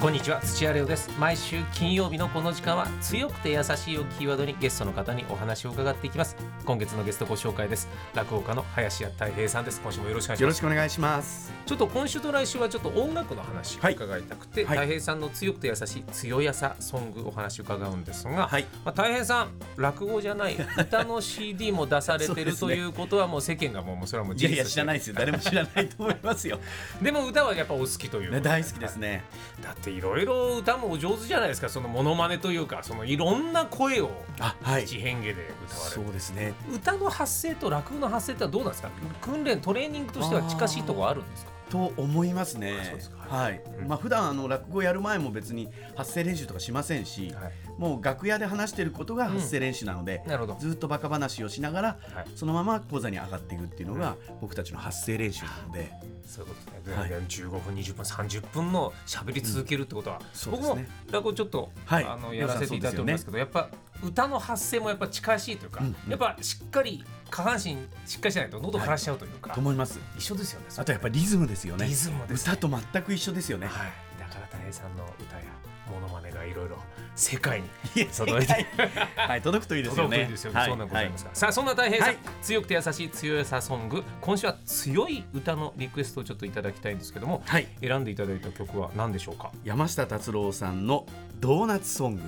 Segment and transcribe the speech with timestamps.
[0.00, 1.10] こんにちは土屋レオです。
[1.18, 6.36] 毎週金曜日のこの時間は強くて優しいをキーワードにゲストの方にお話を伺っていきます。
[6.64, 7.88] 今月のゲストご紹介です。
[8.14, 9.80] 落語家の林家たい平さんです。
[9.80, 10.42] 今週もよろしくお願いします。
[10.42, 11.52] よろしくお願いします。
[11.66, 14.78] ちょっと今週と来週はちょっと音楽の話伺いたくて、はい。
[14.78, 18.66] たい平さんの強くて優しい強やさソングお話を伺うんですが、はい。
[18.84, 25.16] まあ、たい平さん落語じゃない歌の CD も出されてる、ねということは もう世間がもうそれはもう事実いやいや知らないいですよ。
[25.18, 26.60] 誰も知らないと思いますよ。
[27.02, 28.40] でも歌はやっぱお好きというね。
[28.40, 29.08] 大好きですね。
[29.08, 29.24] ね。
[29.62, 34.84] だっていろいろ歌もお上手じゃないですかそのモノマネというかそのいろんな声をあはい。
[34.84, 36.54] 一変化で歌われる、そうですね。
[36.72, 38.90] 歌の発声と落語の発声ってはどうなんですか？
[39.20, 41.52] 訓練トレーニングとしては近しいところあるんですか？
[41.70, 42.74] と思いますね。
[43.18, 43.62] はい。
[43.80, 43.88] うん。
[43.88, 47.52] まあ普段あの落語やる前も別に発声練習とかしませんし、はい。
[47.78, 50.56] もう楽屋で話していることが発声練習なので、なるほど。
[50.58, 52.26] ずっとバカ話をしながら、はい。
[52.34, 55.90] そのまま講座に上がっていくっていうのが僕たちの発声練習なので、
[56.26, 56.96] そういうことですね。
[56.96, 57.08] はい。
[57.08, 60.20] で15分、20分、30分の喋り続けるってことは、
[60.50, 60.88] 僕もそうですね。
[61.12, 62.04] 落語ちょっと、はい。
[62.04, 63.68] あのやらせていただいてますけど、やっぱ
[64.02, 70.00] 歌の発声もやっぱ近しいというか、うんうんやっぱしっかり下半身しっかりしないと喉枯らしちゃうというか、と思います。
[70.16, 70.66] 一緒ですよね。
[70.76, 71.86] あとやっぱりリズムですよね。
[71.86, 73.66] リズムですね歌と全く一緒ですよね。
[73.66, 73.92] はい。
[74.18, 75.42] だから大平さんの歌や
[75.90, 76.76] モノマネがいろいろ
[77.14, 77.60] 世界
[77.94, 78.66] に届いて
[79.16, 80.10] はい届くといいですよね。
[80.10, 80.58] 届くといいですよね。
[80.58, 87.66] はいそんでございますが、さあそんな大平さん、はい強くて優しい強さソング、今週は強い歌のリクエストをちょっといただきたいんですけども、はい。
[87.80, 89.50] 選んでいただいた曲は何でしょうか？
[89.64, 91.04] 山下達郎さんの
[91.40, 92.22] ドーナツソング。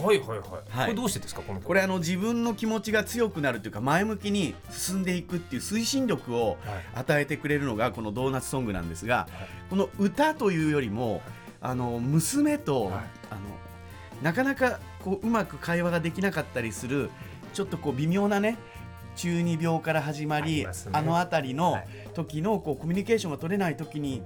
[0.00, 0.38] はいはいはい。
[0.40, 0.88] こはい。
[0.88, 1.66] れどうしてですかこの曲？
[1.66, 6.58] これあの自分の気持ちが強くなるというか前向きに進んでいくっていう推進力をはい。
[6.94, 9.48] 与えてくれるのがこのドーナツソングなんですがはい。
[9.70, 11.22] この歌というよりも
[11.60, 12.94] あの娘と、はい。
[13.30, 13.40] あの
[14.22, 17.10] なかなかこううまく会話ができなかったりする
[17.52, 18.56] ちょっとこう微妙なね
[19.16, 20.92] 中二病から始まありりますね。
[20.94, 21.86] あの辺りのはい。
[22.14, 24.22] 時のこうコミュニケーションが取れない時に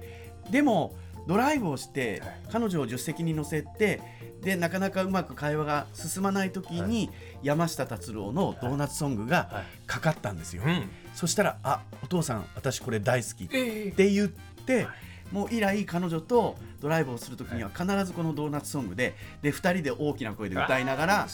[0.51, 0.93] でも
[1.29, 2.39] ドライブをしてはい。
[2.51, 4.01] 彼女を助手席に乗せて
[4.41, 7.11] でなかなかうまく会話が進まない時に
[7.43, 9.65] 山下達郎のドーナツソングがはい。
[9.85, 10.63] かかったんですよ。
[10.65, 10.89] うん。
[11.13, 13.91] そしたら「あお父さん私これ大好き」っええ。
[13.91, 14.27] て言っ
[14.65, 14.95] てはい。
[15.31, 19.13] もう以来彼女とドライブをする時には必ずこのドーナツソングで
[19.43, 21.27] で2人で大きな声で歌いながら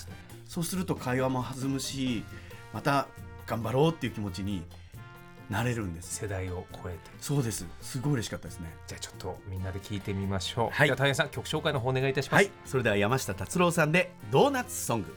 [0.49, 2.25] そうすると会話も弾むし
[2.73, 3.07] また
[3.47, 4.63] 頑張ろうっていう気持ちに
[5.49, 6.99] なれるんです世代を超えて。
[7.19, 10.69] そうですすごい嬉しかったですねじゃあちょっとみんなで聞いてみましょう。
[10.71, 12.43] はいじゃあ大変さん曲紹介の方お願いいたします。
[12.43, 15.15] はいそれでは山下達郎さんでドーナツソング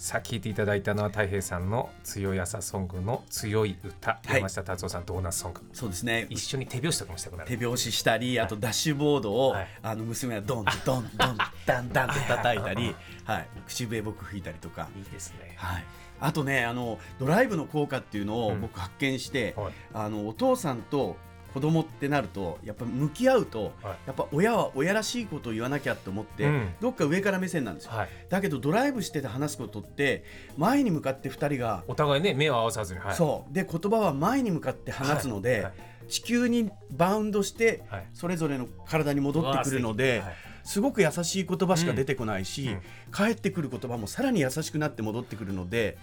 [0.00, 4.36] さあ聞いていただいたのは太平さんの強やさソングの強い歌、はい。
[4.36, 5.60] 山下達郎さんドーナツソング。
[5.74, 6.26] そうですね。
[6.30, 7.50] 一緒に手拍子とかもしたくなる。
[7.50, 9.68] 手拍子したりあとダッシュボードを、はい。
[9.82, 12.96] あの娘がドンドンドンダンダンって叩いたり、
[13.26, 15.52] はい、口笛僕吹いたりとか、いいですね。
[15.56, 15.84] はい、
[16.18, 18.60] あとねあのドライブの効果っていうのをうん。
[18.62, 19.72] 僕発見して、はい。
[19.92, 21.18] あのお父さんと
[21.52, 23.96] 子供ってなるとやっぱ向き合うと、はい。
[24.06, 26.74] やっぱ親は親らしいことを言わなきゃって思って、うん。
[26.80, 28.08] どっか上から目線なんですよ、はい。
[28.28, 30.24] だけどドライブしてて話すことって
[30.56, 33.54] 前に向かって2人が、お互いね目を合わさずに、はい、そう。
[33.54, 35.66] で言葉は前に向かって放つので、
[36.10, 38.06] 地球にバウンドして、はい。
[38.12, 40.22] それぞれの体に戻ってくるので、
[40.64, 42.76] すごく優しい言葉しか出てこないし、
[43.14, 45.96] 帰ってくる言葉もさらに優しくなって戻ってくるので、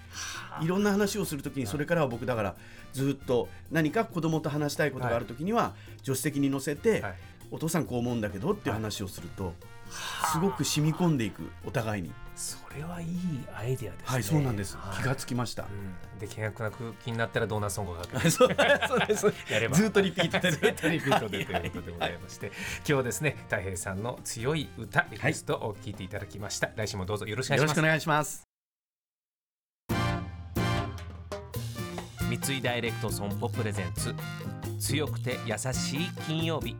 [0.62, 2.56] いろんな話をするときにそれからは僕だから
[2.94, 7.16] ずっと何か子供と話したいことがあるときには助手席に乗せて、はい。
[7.50, 9.54] お父さんこう思うんだけどっていう話をすると、
[10.34, 13.08] すごく染み込んでいくお互いに、それはいい
[13.56, 14.06] アイデアですね。
[14.06, 15.02] はいそうなんです、はい。
[15.02, 15.64] 気がつきました。
[15.64, 15.66] う
[16.16, 18.50] ん、で険悪な空気になったらドーナツソングがかけるそう
[18.88, 19.00] そう。
[19.08, 19.76] ですやれば。
[19.76, 27.78] ずっとリピートでずっとリピートでということでございまして、今日はですね太平さんの強い歌リクエストを聞いていただきました、来週もどうぞよろしくお願いします。
[27.78, 28.44] よろしくお願いします。
[32.30, 34.14] 三井ダイレクト損保プレゼンツ。
[34.80, 36.78] 強くて優しい金曜日。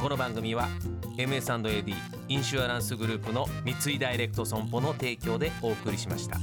[0.00, 0.68] この番組は
[1.18, 6.38] MS&AD インシュアランスグループの三井ダイレクト損保の提供でお送りしました。